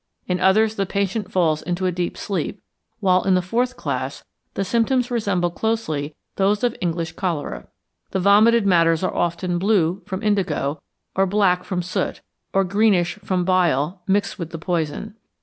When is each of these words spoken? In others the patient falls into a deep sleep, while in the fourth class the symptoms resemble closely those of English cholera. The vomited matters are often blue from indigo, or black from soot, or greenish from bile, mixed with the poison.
In 0.25 0.39
others 0.39 0.77
the 0.77 0.87
patient 0.87 1.31
falls 1.31 1.61
into 1.61 1.85
a 1.85 1.91
deep 1.91 2.17
sleep, 2.17 2.63
while 3.01 3.21
in 3.23 3.35
the 3.35 3.39
fourth 3.43 3.77
class 3.77 4.23
the 4.55 4.65
symptoms 4.65 5.11
resemble 5.11 5.51
closely 5.51 6.15
those 6.37 6.63
of 6.63 6.75
English 6.81 7.11
cholera. 7.11 7.67
The 8.09 8.19
vomited 8.19 8.65
matters 8.65 9.03
are 9.03 9.13
often 9.13 9.59
blue 9.59 10.01
from 10.07 10.23
indigo, 10.23 10.81
or 11.15 11.27
black 11.27 11.63
from 11.63 11.83
soot, 11.83 12.21
or 12.51 12.63
greenish 12.63 13.19
from 13.19 13.45
bile, 13.45 14.01
mixed 14.07 14.39
with 14.39 14.49
the 14.49 14.57
poison. 14.57 15.17